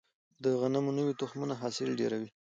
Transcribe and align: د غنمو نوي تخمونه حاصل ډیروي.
د 0.43 0.45
غنمو 0.61 0.91
نوي 0.97 1.13
تخمونه 1.21 1.53
حاصل 1.61 1.89
ډیروي. 1.99 2.29